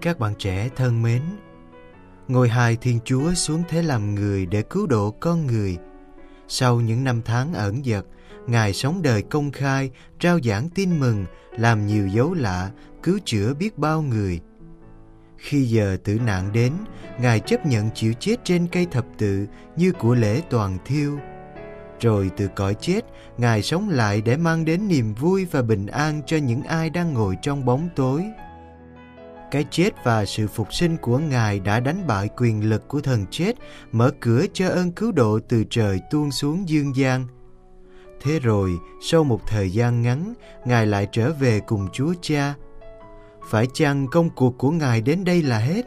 Các 0.00 0.18
bạn 0.18 0.34
trẻ 0.38 0.68
thân 0.76 1.02
mến, 1.02 1.22
ngôi 2.28 2.48
hài 2.48 2.76
Thiên 2.76 2.98
Chúa 3.04 3.34
xuống 3.34 3.62
thế 3.68 3.82
làm 3.82 4.14
người 4.14 4.46
để 4.46 4.62
cứu 4.62 4.86
độ 4.86 5.10
con 5.10 5.46
người. 5.46 5.78
Sau 6.48 6.80
những 6.80 7.04
năm 7.04 7.22
tháng 7.24 7.54
ẩn 7.54 7.84
dật, 7.84 8.04
Ngài 8.46 8.72
sống 8.72 9.02
đời 9.02 9.22
công 9.22 9.50
khai, 9.50 9.90
trao 10.18 10.40
giảng 10.40 10.68
tin 10.68 11.00
mừng, 11.00 11.24
làm 11.52 11.86
nhiều 11.86 12.08
dấu 12.08 12.34
lạ, 12.34 12.70
cứu 13.02 13.18
chữa 13.24 13.54
biết 13.54 13.78
bao 13.78 14.02
người. 14.02 14.40
Khi 15.36 15.64
giờ 15.64 15.96
tử 16.04 16.18
nạn 16.26 16.52
đến, 16.52 16.72
Ngài 17.20 17.40
chấp 17.40 17.66
nhận 17.66 17.90
chịu 17.94 18.12
chết 18.20 18.36
trên 18.44 18.66
cây 18.66 18.86
thập 18.90 19.04
tự 19.18 19.46
như 19.76 19.92
của 19.92 20.14
lễ 20.14 20.42
toàn 20.50 20.78
thiêu. 20.84 21.18
Rồi 22.00 22.30
từ 22.36 22.48
cõi 22.48 22.74
chết, 22.80 23.00
Ngài 23.38 23.62
sống 23.62 23.88
lại 23.88 24.22
để 24.22 24.36
mang 24.36 24.64
đến 24.64 24.88
niềm 24.88 25.14
vui 25.14 25.46
và 25.50 25.62
bình 25.62 25.86
an 25.86 26.22
cho 26.26 26.36
những 26.36 26.62
ai 26.62 26.90
đang 26.90 27.12
ngồi 27.14 27.36
trong 27.42 27.64
bóng 27.64 27.88
tối. 27.96 28.24
Cái 29.50 29.64
chết 29.70 29.90
và 30.04 30.24
sự 30.24 30.46
phục 30.46 30.74
sinh 30.74 30.96
của 30.96 31.18
Ngài 31.18 31.60
đã 31.60 31.80
đánh 31.80 32.06
bại 32.06 32.28
quyền 32.36 32.68
lực 32.68 32.88
của 32.88 33.00
thần 33.00 33.26
chết, 33.30 33.52
mở 33.92 34.10
cửa 34.20 34.44
cho 34.52 34.68
ơn 34.68 34.92
cứu 34.92 35.12
độ 35.12 35.38
từ 35.48 35.64
trời 35.70 36.00
tuôn 36.10 36.30
xuống 36.30 36.68
dương 36.68 36.96
gian. 36.96 37.26
Thế 38.20 38.38
rồi, 38.38 38.70
sau 39.02 39.24
một 39.24 39.40
thời 39.46 39.70
gian 39.70 40.02
ngắn, 40.02 40.34
Ngài 40.64 40.86
lại 40.86 41.08
trở 41.12 41.32
về 41.32 41.60
cùng 41.60 41.88
Chúa 41.92 42.14
Cha. 42.20 42.54
Phải 43.48 43.66
chăng 43.74 44.06
công 44.06 44.30
cuộc 44.30 44.58
của 44.58 44.70
Ngài 44.70 45.00
đến 45.00 45.24
đây 45.24 45.42
là 45.42 45.58
hết? 45.58 45.86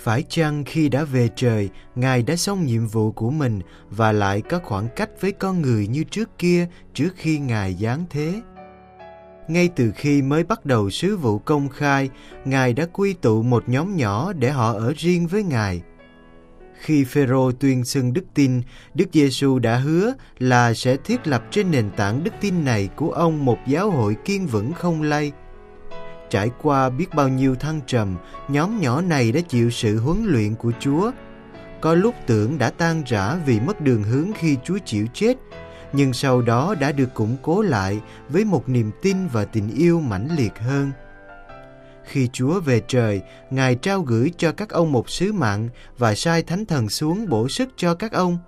Phải 0.00 0.24
chăng 0.28 0.64
khi 0.64 0.88
đã 0.88 1.04
về 1.04 1.28
trời, 1.36 1.68
Ngài 1.94 2.22
đã 2.22 2.36
xong 2.36 2.66
nhiệm 2.66 2.86
vụ 2.86 3.12
của 3.12 3.30
mình 3.30 3.60
và 3.90 4.12
lại 4.12 4.42
có 4.42 4.58
khoảng 4.64 4.88
cách 4.96 5.10
với 5.20 5.32
con 5.32 5.62
người 5.62 5.86
như 5.86 6.04
trước 6.04 6.38
kia 6.38 6.68
trước 6.94 7.10
khi 7.16 7.38
Ngài 7.38 7.74
giáng 7.74 8.04
thế? 8.10 8.40
Ngay 9.48 9.68
từ 9.76 9.92
khi 9.96 10.22
mới 10.22 10.44
bắt 10.44 10.66
đầu 10.66 10.90
sứ 10.90 11.16
vụ 11.16 11.38
công 11.38 11.68
khai, 11.68 12.10
Ngài 12.44 12.72
đã 12.72 12.86
quy 12.92 13.12
tụ 13.12 13.42
một 13.42 13.68
nhóm 13.68 13.96
nhỏ 13.96 14.32
để 14.32 14.50
họ 14.50 14.72
ở 14.72 14.92
riêng 14.96 15.26
với 15.26 15.42
Ngài. 15.42 15.82
Khi 16.80 17.04
Phêrô 17.04 17.52
tuyên 17.52 17.84
xưng 17.84 18.12
đức 18.12 18.24
tin, 18.34 18.62
Đức 18.94 19.08
Giêsu 19.12 19.58
đã 19.58 19.76
hứa 19.76 20.12
là 20.38 20.74
sẽ 20.74 20.96
thiết 20.96 21.26
lập 21.26 21.44
trên 21.50 21.70
nền 21.70 21.90
tảng 21.96 22.24
đức 22.24 22.30
tin 22.40 22.64
này 22.64 22.88
của 22.96 23.10
ông 23.10 23.44
một 23.44 23.58
giáo 23.66 23.90
hội 23.90 24.16
kiên 24.24 24.46
vững 24.46 24.72
không 24.72 25.02
lay. 25.02 25.32
Trải 26.30 26.50
qua 26.62 26.90
biết 26.90 27.14
bao 27.14 27.28
nhiêu 27.28 27.54
thăng 27.54 27.80
trầm, 27.86 28.16
nhóm 28.48 28.80
nhỏ 28.80 29.00
này 29.00 29.32
đã 29.32 29.40
chịu 29.40 29.70
sự 29.70 29.98
huấn 29.98 30.24
luyện 30.24 30.54
của 30.54 30.72
Chúa. 30.80 31.10
Có 31.80 31.94
lúc 31.94 32.14
tưởng 32.26 32.58
đã 32.58 32.70
tan 32.70 33.02
rã 33.06 33.36
vì 33.46 33.60
mất 33.60 33.80
đường 33.80 34.02
hướng 34.02 34.32
khi 34.32 34.56
Chúa 34.64 34.78
chịu 34.84 35.06
chết, 35.14 35.36
nhưng 35.92 36.12
sau 36.12 36.42
đó 36.42 36.74
đã 36.80 36.92
được 36.92 37.14
củng 37.14 37.36
cố 37.42 37.62
lại 37.62 38.00
với 38.28 38.44
một 38.44 38.68
niềm 38.68 38.90
tin 39.02 39.16
và 39.32 39.44
tình 39.44 39.74
yêu 39.74 40.00
mãnh 40.00 40.28
liệt 40.36 40.58
hơn. 40.58 40.92
Khi 42.04 42.28
Chúa 42.32 42.60
về 42.60 42.82
trời, 42.88 43.22
Ngài 43.50 43.74
trao 43.74 44.02
gửi 44.02 44.32
cho 44.38 44.52
các 44.52 44.68
ông 44.68 44.92
một 44.92 45.10
sứ 45.10 45.32
mạng 45.32 45.68
và 45.98 46.14
sai 46.14 46.42
Thánh 46.42 46.66
Thần 46.66 46.88
xuống 46.88 47.28
bổ 47.28 47.48
sức 47.48 47.68
cho 47.76 47.94
các 47.94 48.12
ông. 48.12 48.38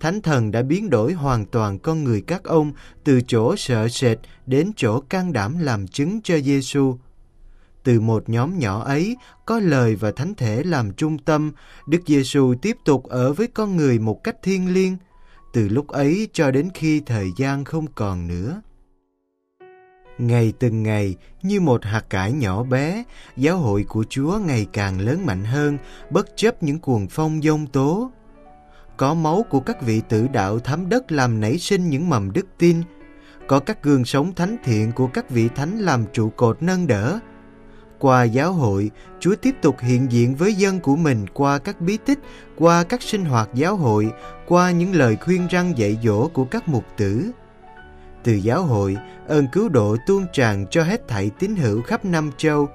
Thánh 0.00 0.22
Thần 0.22 0.50
đã 0.50 0.62
biến 0.62 0.90
đổi 0.90 1.12
hoàn 1.12 1.46
toàn 1.46 1.78
con 1.78 2.04
người 2.04 2.20
các 2.26 2.44
ông 2.44 2.72
từ 3.04 3.20
chỗ 3.26 3.56
sợ 3.56 3.88
sệt 3.88 4.18
đến 4.46 4.70
chỗ 4.76 5.00
can 5.00 5.32
đảm 5.32 5.58
làm 5.58 5.88
chứng 5.88 6.20
cho 6.22 6.38
Giêsu. 6.38 6.96
Từ 7.82 8.00
một 8.00 8.28
nhóm 8.28 8.58
nhỏ 8.58 8.82
ấy, 8.84 9.16
có 9.46 9.58
lời 9.58 9.96
và 9.96 10.10
thánh 10.10 10.34
thể 10.34 10.62
làm 10.62 10.92
trung 10.92 11.18
tâm, 11.18 11.52
Đức 11.86 12.00
Giêsu 12.06 12.54
tiếp 12.62 12.76
tục 12.84 13.04
ở 13.04 13.32
với 13.32 13.46
con 13.46 13.76
người 13.76 13.98
một 13.98 14.24
cách 14.24 14.36
thiêng 14.42 14.72
liêng, 14.72 14.96
từ 15.56 15.68
lúc 15.68 15.88
ấy 15.88 16.28
cho 16.32 16.50
đến 16.50 16.68
khi 16.74 17.00
thời 17.00 17.32
gian 17.36 17.64
không 17.64 17.86
còn 17.94 18.28
nữa. 18.28 18.62
Ngày 20.18 20.52
từng 20.58 20.82
ngày, 20.82 21.16
như 21.42 21.60
một 21.60 21.84
hạt 21.84 22.10
cải 22.10 22.32
nhỏ 22.32 22.62
bé, 22.62 23.04
giáo 23.36 23.58
hội 23.58 23.84
của 23.88 24.04
Chúa 24.08 24.38
ngày 24.38 24.66
càng 24.72 25.00
lớn 25.00 25.26
mạnh 25.26 25.44
hơn, 25.44 25.78
bất 26.10 26.36
chấp 26.36 26.62
những 26.62 26.78
cuồng 26.78 27.06
phong 27.08 27.40
dông 27.42 27.66
tố. 27.66 28.10
Có 28.96 29.14
máu 29.14 29.44
của 29.50 29.60
các 29.60 29.82
vị 29.82 30.02
tử 30.08 30.26
đạo 30.32 30.58
thấm 30.58 30.88
đất 30.88 31.12
làm 31.12 31.40
nảy 31.40 31.58
sinh 31.58 31.90
những 31.90 32.08
mầm 32.08 32.32
đức 32.32 32.46
tin, 32.58 32.82
có 33.46 33.60
các 33.60 33.82
gương 33.82 34.04
sống 34.04 34.34
thánh 34.34 34.56
thiện 34.64 34.92
của 34.92 35.06
các 35.06 35.30
vị 35.30 35.48
thánh 35.56 35.78
làm 35.78 36.04
trụ 36.12 36.30
cột 36.30 36.62
nâng 36.62 36.86
đỡ, 36.86 37.20
qua 37.98 38.24
giáo 38.24 38.52
hội, 38.52 38.90
Chúa 39.20 39.34
tiếp 39.34 39.54
tục 39.62 39.76
hiện 39.80 40.12
diện 40.12 40.34
với 40.34 40.54
dân 40.54 40.80
của 40.80 40.96
mình 40.96 41.26
qua 41.32 41.58
các 41.58 41.80
bí 41.80 41.98
tích, 42.06 42.18
qua 42.56 42.84
các 42.84 43.02
sinh 43.02 43.24
hoạt 43.24 43.48
giáo 43.54 43.76
hội, 43.76 44.12
qua 44.46 44.70
những 44.70 44.94
lời 44.94 45.16
khuyên 45.16 45.46
răng 45.46 45.78
dạy 45.78 45.98
dỗ 46.04 46.28
của 46.28 46.44
các 46.44 46.68
mục 46.68 46.84
tử. 46.96 47.30
Từ 48.24 48.32
giáo 48.32 48.62
hội, 48.62 48.96
ơn 49.28 49.46
cứu 49.52 49.68
độ 49.68 49.96
tuôn 50.06 50.26
tràn 50.32 50.66
cho 50.70 50.82
hết 50.82 51.08
thảy 51.08 51.30
tín 51.38 51.56
hữu 51.56 51.82
khắp 51.82 52.04
năm 52.04 52.30
châu. 52.36 52.68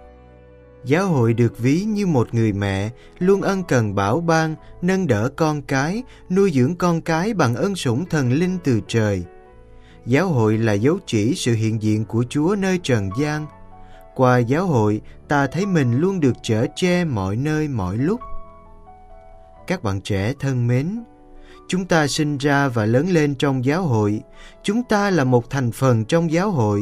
Giáo 0.85 1.07
hội 1.07 1.33
được 1.33 1.59
ví 1.59 1.81
như 1.81 2.07
một 2.07 2.33
người 2.33 2.53
mẹ, 2.53 2.89
luôn 3.19 3.41
ân 3.41 3.63
cần 3.63 3.95
bảo 3.95 4.21
ban, 4.21 4.56
nâng 4.81 5.07
đỡ 5.07 5.29
con 5.35 5.62
cái, 5.62 6.03
nuôi 6.29 6.51
dưỡng 6.51 6.75
con 6.75 7.01
cái 7.01 7.33
bằng 7.33 7.56
ân 7.56 7.75
sủng 7.75 8.06
thần 8.06 8.31
linh 8.31 8.57
từ 8.63 8.81
trời. 8.88 9.24
Giáo 10.06 10.27
hội 10.27 10.57
là 10.57 10.74
dấu 10.74 10.97
chỉ 11.06 11.33
sự 11.35 11.53
hiện 11.53 11.81
diện 11.81 12.06
của 12.06 12.24
Chúa 12.29 12.56
nơi 12.59 12.79
trần 12.83 13.09
gian– 13.19 13.45
qua 14.21 14.38
giáo 14.38 14.65
hội, 14.65 15.01
ta 15.27 15.47
thấy 15.47 15.65
mình 15.65 16.00
luôn 16.00 16.19
được 16.19 16.33
chở 16.44 16.65
che 16.75 17.06
mọi 17.06 17.35
nơi 17.35 17.68
mọi 17.68 17.97
lúc. 17.97 18.19
Các 19.68 19.83
bạn 19.83 20.01
trẻ 20.01 20.33
thân 20.39 20.68
mến, 20.68 21.03
chúng 21.68 21.85
ta 21.85 22.07
sinh 22.07 22.38
ra 22.38 22.68
và 22.68 22.85
lớn 22.85 23.09
lên 23.09 23.35
trong 23.35 23.65
giáo 23.65 23.83
hội, 23.83 24.21
chúng 24.63 24.83
ta 24.83 25.09
là 25.09 25.23
một 25.23 25.50
thành 25.50 25.71
phần 25.71 26.06
trong 26.06 26.31
giáo 26.31 26.51
hội. 26.51 26.81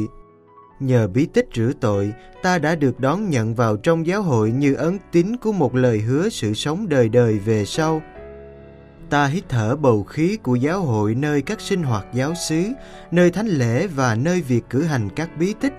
Nhờ 0.80 1.08
bí 1.08 1.26
tích 1.26 1.48
rửa 1.54 1.72
tội, 1.80 2.12
ta 2.42 2.58
đã 2.58 2.74
được 2.74 3.00
đón 3.00 3.30
nhận 3.30 3.54
vào 3.54 3.76
trong 3.76 4.06
giáo 4.06 4.22
hội 4.22 4.50
như 4.50 4.74
ấn 4.74 4.98
tín 5.12 5.36
của 5.36 5.52
một 5.52 5.74
lời 5.74 5.98
hứa 5.98 6.28
sự 6.28 6.54
sống 6.54 6.88
đời 6.88 7.08
đời 7.08 7.38
về 7.38 7.64
sau. 7.64 8.02
Ta 9.10 9.26
hít 9.26 9.44
thở 9.48 9.76
bầu 9.76 10.04
khí 10.04 10.36
của 10.42 10.54
giáo 10.54 10.80
hội 10.80 11.14
nơi 11.14 11.42
các 11.42 11.60
sinh 11.60 11.82
hoạt 11.82 12.06
giáo 12.12 12.34
xứ, 12.34 12.62
nơi 13.10 13.30
thánh 13.30 13.46
lễ 13.46 13.86
và 13.86 14.14
nơi 14.14 14.40
việc 14.40 14.62
cử 14.70 14.82
hành 14.82 15.08
các 15.16 15.30
bí 15.38 15.54
tích 15.60 15.72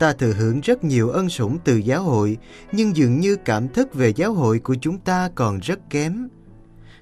ta 0.00 0.12
thừa 0.12 0.32
hưởng 0.32 0.60
rất 0.60 0.84
nhiều 0.84 1.10
ân 1.10 1.28
sủng 1.28 1.58
từ 1.64 1.76
giáo 1.76 2.02
hội, 2.02 2.38
nhưng 2.72 2.96
dường 2.96 3.20
như 3.20 3.36
cảm 3.36 3.68
thức 3.68 3.94
về 3.94 4.08
giáo 4.08 4.32
hội 4.32 4.58
của 4.58 4.74
chúng 4.80 4.98
ta 4.98 5.30
còn 5.34 5.58
rất 5.58 5.90
kém. 5.90 6.28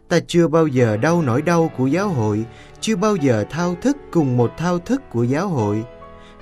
Ta 0.09 0.19
chưa 0.27 0.49
bao 0.49 0.67
giờ 0.67 0.97
đau 0.97 1.23
nỗi 1.23 1.43
đau 1.43 1.71
của 1.77 1.87
giáo 1.87 2.09
hội, 2.09 2.45
chưa 2.81 2.97
bao 2.97 3.17
giờ 3.17 3.45
thao 3.50 3.75
thức 3.75 3.97
cùng 4.11 4.37
một 4.37 4.53
thao 4.59 4.79
thức 4.79 5.03
của 5.11 5.25
giáo 5.25 5.49
hội. 5.49 5.85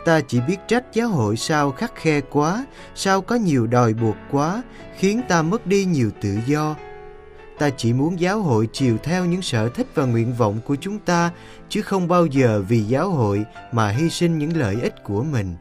Ta 0.05 0.21
chỉ 0.21 0.41
biết 0.49 0.57
trách 0.69 0.85
giáo 0.93 1.09
hội 1.09 1.37
sao 1.37 1.73
khắc 1.73 1.93
khe 1.95 2.21
quá, 2.21 2.67
sao 2.95 3.21
có 3.21 3.35
nhiều 3.35 3.67
đòi 3.67 3.95
buộc 3.95 4.17
quá, 4.31 4.63
khiến 4.99 5.21
ta 5.29 5.43
mất 5.43 5.67
đi 5.67 5.85
nhiều 5.85 6.11
tự 6.21 6.39
do. 6.47 6.77
ta 7.59 7.71
chỉ 7.71 7.93
muốn 7.93 8.21
giáo 8.21 8.43
hội 8.43 8.69
chiều 8.73 8.97
theo 9.03 9.25
những 9.25 9.43
sở 9.43 9.69
thích 9.69 9.87
và 9.95 10.05
nguyện 10.05 10.35
vọng 10.35 10.61
của 10.67 10.77
chúng 10.77 10.99
ta, 10.99 11.31
chứ 11.69 11.83
không 11.83 12.09
bao 12.09 12.27
giờ 12.27 12.63
vì 12.69 12.83
giáo 12.83 13.11
hội 13.11 13.45
mà 13.73 13.89
hy 13.89 14.11
sinh 14.11 14.39
những 14.39 14.57
lợi 14.57 14.77
ích 14.83 15.05
của 15.05 15.23
mình. 15.23 15.55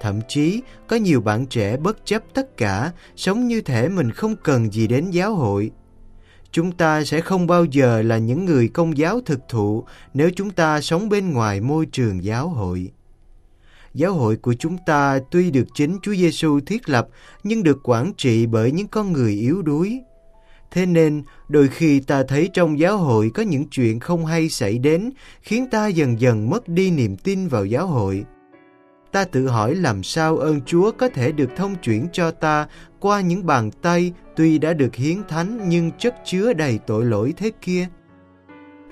Thậm 0.00 0.20
chí, 0.28 0.62
có 0.86 0.96
nhiều 0.96 1.20
bạn 1.20 1.46
trẻ 1.46 1.76
bất 1.76 2.06
chấp 2.06 2.22
tất 2.34 2.56
cả, 2.56 2.92
sống 3.16 3.48
như 3.48 3.60
thể 3.60 3.88
mình 3.88 4.10
không 4.10 4.36
cần 4.36 4.72
gì 4.72 4.86
đến 4.86 5.10
giáo 5.10 5.34
hội. 5.34 5.70
Chúng 6.50 6.72
ta 6.72 7.04
sẽ 7.04 7.20
không 7.20 7.46
bao 7.46 7.64
giờ 7.64 8.02
là 8.02 8.18
những 8.18 8.44
người 8.44 8.68
công 8.68 8.98
giáo 8.98 9.20
thực 9.20 9.40
thụ 9.48 9.84
nếu 10.14 10.30
chúng 10.36 10.50
ta 10.50 10.80
sống 10.80 11.08
bên 11.08 11.32
ngoài 11.32 11.60
môi 11.60 11.86
trường 11.86 12.24
giáo 12.24 12.48
hội. 12.48 12.90
Giáo 13.94 14.12
hội 14.12 14.36
của 14.36 14.54
chúng 14.54 14.76
ta 14.86 15.20
tuy 15.30 15.50
được 15.50 15.66
chính 15.74 15.98
Chúa 16.02 16.14
Giêsu 16.14 16.60
thiết 16.60 16.88
lập 16.88 17.08
nhưng 17.42 17.62
được 17.62 17.78
quản 17.84 18.12
trị 18.16 18.46
bởi 18.46 18.72
những 18.72 18.88
con 18.88 19.12
người 19.12 19.32
yếu 19.32 19.62
đuối. 19.62 20.00
Thế 20.70 20.86
nên, 20.86 21.22
đôi 21.48 21.68
khi 21.68 22.00
ta 22.00 22.22
thấy 22.22 22.50
trong 22.52 22.78
giáo 22.78 22.96
hội 22.96 23.30
có 23.34 23.42
những 23.42 23.64
chuyện 23.68 24.00
không 24.00 24.26
hay 24.26 24.48
xảy 24.48 24.78
đến, 24.78 25.10
khiến 25.42 25.66
ta 25.70 25.86
dần 25.86 26.20
dần 26.20 26.50
mất 26.50 26.68
đi 26.68 26.90
niềm 26.90 27.16
tin 27.16 27.48
vào 27.48 27.64
giáo 27.64 27.86
hội. 27.86 28.24
Ta 29.12 29.24
tự 29.24 29.48
hỏi 29.48 29.74
làm 29.74 30.02
sao 30.02 30.36
ơn 30.36 30.60
Chúa 30.60 30.92
có 30.92 31.08
thể 31.08 31.32
được 31.32 31.50
thông 31.56 31.76
chuyển 31.76 32.08
cho 32.12 32.30
ta 32.30 32.66
qua 33.00 33.20
những 33.20 33.46
bàn 33.46 33.70
tay 33.70 34.12
tuy 34.36 34.58
đã 34.58 34.72
được 34.72 34.94
hiến 34.94 35.18
thánh 35.28 35.68
nhưng 35.68 35.90
chất 35.98 36.14
chứa 36.24 36.52
đầy 36.52 36.78
tội 36.86 37.04
lỗi 37.04 37.34
thế 37.36 37.50
kia. 37.60 37.88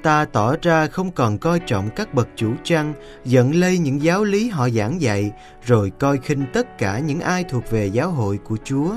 Ta 0.03 0.25
tỏ 0.25 0.55
ra 0.63 0.87
không 0.87 1.11
còn 1.11 1.39
coi 1.39 1.61
trọng 1.61 1.89
các 1.97 2.15
bậc 2.15 2.29
chủ 2.37 2.53
trăng, 2.65 2.93
giận 3.25 3.55
lây 3.55 3.79
những 3.79 4.03
giáo 4.03 4.25
lý 4.25 4.49
họ 4.49 4.69
giảng 4.69 5.01
dạy, 5.01 5.33
rồi 5.67 5.93
coi 5.99 6.19
khinh 6.19 6.47
tất 6.53 6.79
cả 6.79 6.99
những 6.99 7.21
ai 7.21 7.45
thuộc 7.45 7.71
về 7.71 7.87
giáo 7.87 8.11
hội 8.11 8.39
của 8.45 8.57
Chúa. 8.65 8.95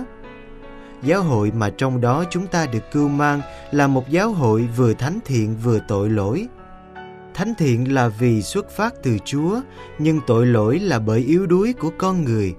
Giáo 1.04 1.24
hội 1.24 1.52
mà 1.52 1.70
trong 1.70 2.02
đó 2.02 2.24
chúng 2.30 2.48
ta 2.48 2.66
được 2.66 2.92
cưu 2.92 3.08
mang 3.10 3.42
là 3.72 3.88
một 3.88 4.10
giáo 4.10 4.32
hội 4.32 4.70
vừa 4.78 4.94
thánh 4.94 5.20
thiện 5.26 5.56
vừa 5.64 5.80
tội 5.88 6.10
lỗi. 6.10 6.48
Thánh 7.40 7.56
thiện 7.56 7.94
là 7.94 8.08
vì 8.08 8.42
xuất 8.42 8.70
phát 8.70 8.94
từ 9.04 9.18
Chúa, 9.26 9.62
nhưng 10.00 10.20
tội 10.28 10.46
lỗi 10.46 10.80
là 10.80 11.00
bởi 11.00 11.20
yếu 11.20 11.46
đuối 11.46 11.74
của 11.74 11.92
con 11.98 12.26
người. 12.26 12.54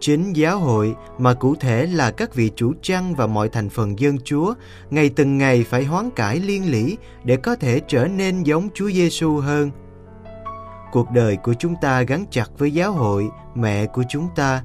Chính 0.00 0.32
giáo 0.32 0.58
hội 0.58 0.94
mà 1.18 1.34
cụ 1.34 1.54
thể 1.54 1.86
là 1.86 2.10
các 2.10 2.34
vị 2.34 2.50
chủ 2.56 2.72
trăng 2.82 3.14
và 3.14 3.26
mọi 3.26 3.48
thành 3.48 3.68
phần 3.68 3.98
dân 3.98 4.18
Chúa 4.24 4.54
ngày 4.90 5.10
từng 5.16 5.38
ngày 5.38 5.64
phải 5.64 5.84
hoán 5.84 6.10
cải 6.10 6.40
liên 6.40 6.70
lỉ 6.70 6.96
để 7.24 7.36
có 7.36 7.56
thể 7.56 7.80
trở 7.88 8.06
nên 8.06 8.42
giống 8.42 8.68
Chúa 8.74 8.90
Giêsu 8.90 9.36
hơn. 9.36 9.70
Cuộc 10.92 11.10
đời 11.10 11.36
của 11.36 11.54
chúng 11.54 11.74
ta 11.80 12.02
gắn 12.02 12.24
chặt 12.30 12.50
với 12.58 12.70
giáo 12.70 12.92
hội, 12.92 13.28
mẹ 13.54 13.86
của 13.86 14.02
chúng 14.08 14.28
ta. 14.36 14.62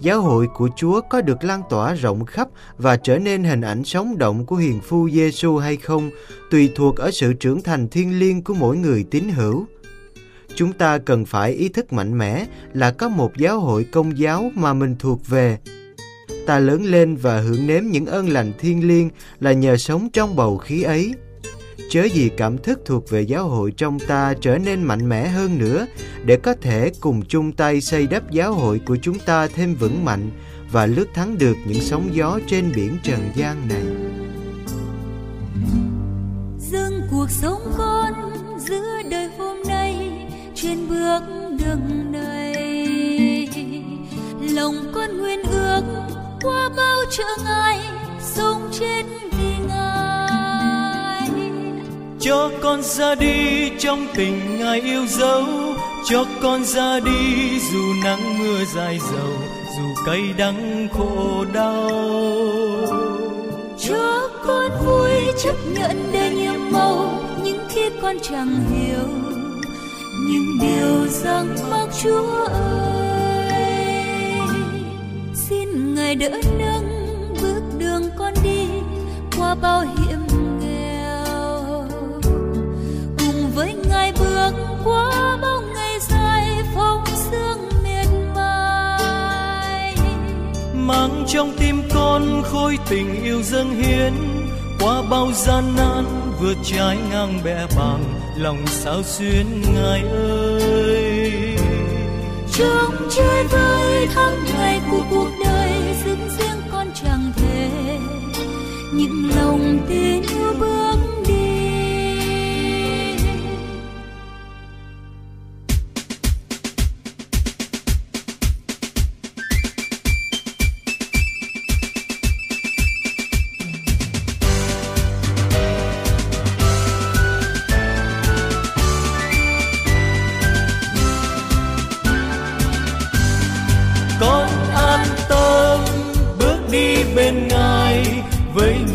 Giáo 0.00 0.20
hội 0.20 0.46
của 0.54 0.68
Chúa 0.76 1.00
có 1.00 1.20
được 1.20 1.44
lan 1.44 1.62
tỏa 1.70 1.94
rộng 1.94 2.24
khắp 2.24 2.48
và 2.78 2.96
trở 2.96 3.18
nên 3.18 3.44
hình 3.44 3.60
ảnh 3.60 3.84
sống 3.84 4.18
động 4.18 4.46
của 4.46 4.56
hiền 4.56 4.80
phu 4.80 5.10
Giêsu 5.10 5.56
hay 5.56 5.76
không, 5.76 6.10
tùy 6.50 6.70
thuộc 6.74 6.96
ở 6.96 7.10
sự 7.10 7.32
trưởng 7.32 7.62
thành 7.62 7.88
thiêng 7.88 8.18
liêng 8.18 8.44
của 8.44 8.54
mỗi 8.54 8.76
người 8.76 9.04
tín 9.10 9.28
hữu 9.28 9.66
chúng 10.58 10.72
ta 10.72 10.98
cần 10.98 11.24
phải 11.24 11.52
ý 11.52 11.68
thức 11.68 11.92
mạnh 11.92 12.18
mẽ 12.18 12.46
là 12.72 12.90
có 12.90 13.08
một 13.08 13.36
giáo 13.36 13.60
hội 13.60 13.84
công 13.84 14.18
giáo 14.18 14.50
mà 14.54 14.74
mình 14.74 14.96
thuộc 14.98 15.28
về. 15.28 15.58
Ta 16.46 16.58
lớn 16.58 16.84
lên 16.84 17.16
và 17.16 17.40
hưởng 17.40 17.66
nếm 17.66 17.84
những 17.84 18.06
ơn 18.06 18.28
lành 18.28 18.52
thiêng 18.58 18.88
liêng 18.88 19.10
là 19.40 19.52
nhờ 19.52 19.76
sống 19.76 20.10
trong 20.12 20.36
bầu 20.36 20.58
khí 20.58 20.82
ấy. 20.82 21.14
Chớ 21.90 22.04
gì 22.04 22.30
cảm 22.36 22.58
thức 22.58 22.80
thuộc 22.84 23.10
về 23.10 23.22
giáo 23.22 23.48
hội 23.48 23.72
trong 23.76 23.98
ta 23.98 24.34
trở 24.40 24.58
nên 24.58 24.82
mạnh 24.82 25.08
mẽ 25.08 25.28
hơn 25.28 25.58
nữa, 25.58 25.86
để 26.24 26.36
có 26.36 26.54
thể 26.60 26.90
cùng 27.00 27.22
chung 27.28 27.52
tay 27.52 27.80
xây 27.80 28.06
đắp 28.06 28.30
giáo 28.30 28.54
hội 28.54 28.80
của 28.86 28.96
chúng 29.02 29.18
ta 29.18 29.46
thêm 29.46 29.74
vững 29.74 30.04
mạnh 30.04 30.30
và 30.72 30.86
lướt 30.86 31.06
thắng 31.14 31.38
được 31.38 31.56
những 31.66 31.80
sóng 31.80 32.08
gió 32.12 32.38
trên 32.46 32.72
biển 32.76 32.96
trần 33.02 33.20
gian 33.34 33.68
này. 33.68 33.84
Dâng 36.58 37.00
cuộc 37.10 37.30
sống 37.30 37.72
con 37.78 38.12
giữa 38.58 39.02
đời 39.10 39.30
hôm 39.38 39.56
nay 39.68 39.94
trên 40.54 40.88
bước 40.88 41.20
đường 41.50 42.12
này 42.12 42.54
lòng 44.40 44.74
con 44.94 45.18
nguyên 45.18 45.42
ước 45.42 45.82
qua 46.42 46.70
bao 46.76 46.96
trở 47.10 47.44
ngại 47.44 47.80
sống 48.20 48.70
trên 48.72 49.06
cho 52.28 52.50
con 52.62 52.82
ra 52.82 53.14
đi 53.14 53.70
trong 53.78 54.06
tình 54.14 54.58
ngài 54.58 54.80
yêu 54.80 55.06
dấu, 55.06 55.44
cho 56.08 56.24
con 56.42 56.64
ra 56.64 57.00
đi 57.00 57.58
dù 57.72 57.78
nắng 58.04 58.38
mưa 58.38 58.64
dài 58.74 58.98
dầu, 59.12 59.32
dù 59.76 60.02
cay 60.06 60.20
đắng 60.38 60.88
khổ 60.92 61.44
đau. 61.52 61.90
Cho 63.88 64.28
con 64.46 64.70
vui 64.84 65.10
chấp 65.44 65.54
nhận 65.74 66.10
để 66.12 66.30
nhiệm 66.30 66.72
màu 66.72 67.24
những 67.44 67.58
khi 67.68 67.90
con 68.02 68.16
chẳng 68.22 68.64
hiểu, 68.70 69.08
những 70.28 70.58
điều 70.60 71.08
rằng 71.08 71.56
mắc 71.70 71.88
chúa 72.02 72.46
ơi. 72.46 73.58
Xin 75.34 75.94
ngài 75.94 76.14
đỡ 76.14 76.40
nâng 76.58 77.18
bước 77.42 77.62
đường 77.78 78.02
con 78.18 78.34
đi 78.44 78.66
qua 79.38 79.54
bao 79.54 79.80
hiểm 79.80 80.27
qua 84.84 85.38
bao 85.42 85.62
ngày 85.74 85.98
dài 86.00 86.62
phong 86.74 87.04
sương 87.06 87.68
miệt 87.84 88.08
mài. 88.34 89.94
Mang 90.74 91.24
trong 91.28 91.52
tim 91.58 91.82
con 91.94 92.42
khối 92.44 92.78
tình 92.88 93.24
yêu 93.24 93.42
dâng 93.42 93.70
hiến 93.70 94.12
qua 94.80 95.02
bao 95.10 95.32
gian 95.32 95.64
nan 95.76 96.04
vượt 96.40 96.56
trái 96.64 96.98
ngang 97.10 97.40
bẻ 97.44 97.66
bàng 97.76 98.04
lòng 98.36 98.66
sao 98.66 99.02
xuyên 99.02 99.46
ngài 99.74 100.02
ơi. 100.12 101.56
Trong 102.52 103.08
chơi 103.10 103.44
vơi 103.44 104.08
tháng 104.14 104.44
ngày 104.54 104.80
của 104.90 105.02
cuộc 105.10 105.28
đời 105.44 105.72
dưng 106.04 106.28
riêng 106.38 106.62
con 106.72 106.86
chẳng 107.02 107.32
thể 107.36 107.70
những 108.94 109.30
lòng 109.36 109.78
tin 109.88 110.22
yêu 110.22 110.52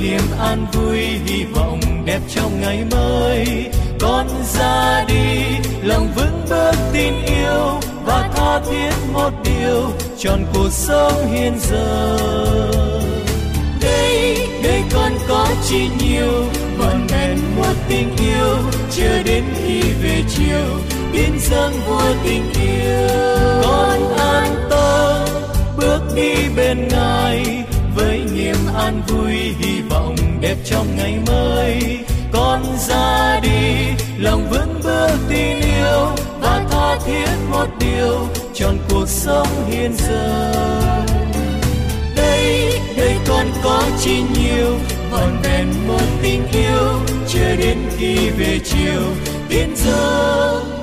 niềm 0.03 0.21
an 0.39 0.65
vui, 0.73 0.97
hy 0.97 1.43
vọng 1.43 1.79
đẹp 2.05 2.19
trong 2.35 2.61
ngày 2.61 2.85
mới. 2.91 3.45
Con 3.99 4.27
ra 4.53 5.05
đi, 5.07 5.43
lòng 5.83 6.07
vững 6.15 6.45
bước 6.49 6.71
tin 6.93 7.13
yêu 7.25 7.79
và 8.05 8.29
tha 8.35 8.59
thiết 8.59 8.93
một 9.13 9.31
điều 9.43 9.91
tròn 10.17 10.45
cuộc 10.53 10.69
sống 10.71 11.31
hiện 11.31 11.53
giờ. 11.59 12.17
Đây 13.81 14.37
đây 14.63 14.81
con 14.93 15.11
có 15.27 15.47
chi 15.69 15.87
nhiều 15.99 16.45
vẫn 16.77 17.07
vẹn 17.07 17.37
một 17.57 17.73
tình 17.89 18.15
yêu, 18.17 18.57
chưa 18.91 19.23
đến 19.25 19.43
khi 19.55 19.81
về 19.81 20.23
chiều 20.29 20.79
biến 21.13 21.39
dâng 21.39 21.73
vua 21.87 22.13
tình 22.23 22.43
yêu. 22.53 23.07
Con 23.63 24.17
an 24.17 24.67
tâm, 24.69 25.27
bước 25.77 26.01
đi 26.15 26.33
bên 26.55 26.87
ngài 26.87 27.52
an 28.75 29.01
vui, 29.07 29.33
hy 29.33 29.81
vọng 29.89 30.15
đẹp 30.41 30.55
trong 30.65 30.87
ngày 30.97 31.19
mới 31.27 31.99
con 32.33 32.63
ra 32.87 33.39
đi, 33.43 33.87
lòng 34.17 34.49
vững 34.49 34.81
bước 34.83 35.17
tin 35.29 35.57
yêu 35.57 36.07
và 36.41 36.65
tha 36.71 36.99
thiết 37.05 37.29
một 37.49 37.67
điều 37.79 38.27
trọn 38.53 38.77
cuộc 38.89 39.07
sống 39.07 39.47
hiện 39.67 39.91
giờ 39.97 40.51
đây 42.15 42.79
đây 42.97 43.17
con 43.27 43.47
có 43.63 43.83
chi 43.99 44.21
nhiều, 44.33 44.77
còn 45.11 45.41
vẹn 45.43 45.87
một 45.87 46.05
tình 46.21 46.47
yêu 46.51 46.99
chưa 47.27 47.55
đến 47.55 47.77
khi 47.97 48.29
về 48.29 48.59
chiều 48.63 49.01
biến 49.49 49.75
giấc. 49.75 50.82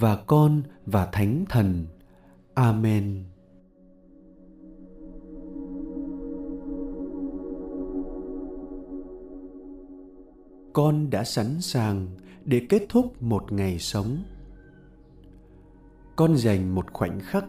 và 0.00 0.16
con 0.16 0.62
và 0.86 1.06
thánh 1.12 1.44
thần. 1.48 1.86
Amen. 2.54 3.24
Con 10.72 11.10
đã 11.10 11.24
sẵn 11.24 11.60
sàng 11.60 12.06
để 12.44 12.66
kết 12.68 12.86
thúc 12.88 13.22
một 13.22 13.52
ngày 13.52 13.78
sống. 13.78 14.22
Con 16.16 16.36
dành 16.36 16.74
một 16.74 16.92
khoảnh 16.92 17.20
khắc 17.20 17.44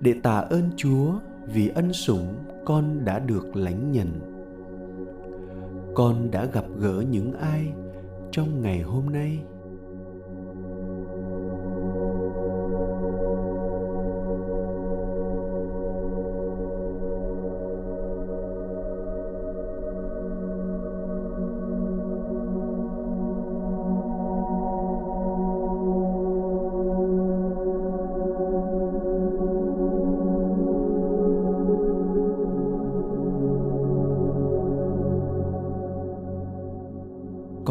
để 0.00 0.14
tạ 0.22 0.38
ơn 0.38 0.70
chúa 0.76 1.18
vì 1.46 1.68
ân 1.68 1.92
sủng 1.92 2.34
con 2.64 3.04
đã 3.04 3.18
được 3.18 3.56
lãnh 3.56 3.92
nhận. 3.92 4.20
Con 5.94 6.30
đã 6.30 6.44
gặp 6.44 6.64
gỡ 6.78 7.04
những 7.10 7.32
ai 7.32 7.72
trong 8.32 8.62
ngày 8.62 8.80
hôm 8.80 9.12
nay? 9.12 9.38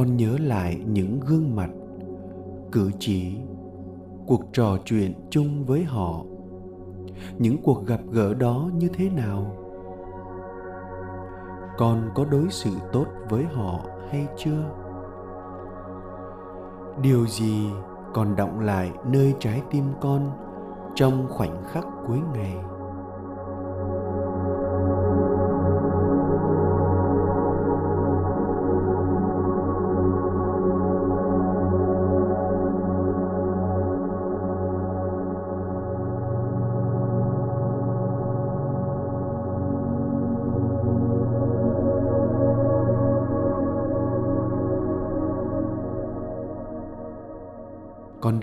Con 0.03 0.17
nhớ 0.17 0.37
lại 0.39 0.81
những 0.85 1.19
gương 1.19 1.55
mặt, 1.55 1.69
cử 2.71 2.91
chỉ, 2.99 3.35
cuộc 4.27 4.41
trò 4.53 4.77
chuyện 4.85 5.13
chung 5.29 5.65
với 5.65 5.83
họ, 5.83 6.23
những 7.37 7.57
cuộc 7.63 7.85
gặp 7.85 7.99
gỡ 8.11 8.33
đó 8.33 8.69
như 8.75 8.87
thế 8.93 9.09
nào? 9.09 9.55
Con 11.77 12.09
có 12.15 12.25
đối 12.25 12.49
xử 12.49 12.71
tốt 12.91 13.05
với 13.29 13.43
họ 13.43 13.79
hay 14.11 14.27
chưa? 14.37 14.63
Điều 17.01 17.27
gì 17.27 17.65
còn 18.13 18.35
động 18.35 18.59
lại 18.59 18.91
nơi 19.05 19.33
trái 19.39 19.61
tim 19.71 19.83
con 20.01 20.31
trong 20.95 21.27
khoảnh 21.29 21.63
khắc 21.67 21.85
cuối 22.07 22.19
ngày? 22.33 22.55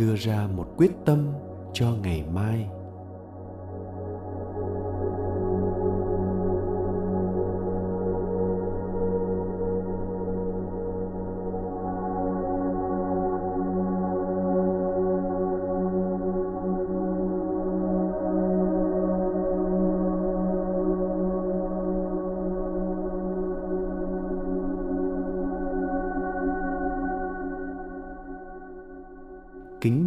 Đưa 0.01 0.17
ra 0.17 0.49
một 0.57 0.67
quyết 0.77 0.91
tâm 1.05 1.33
cho 1.73 1.95
ngày 2.03 2.25
mai. 2.35 2.67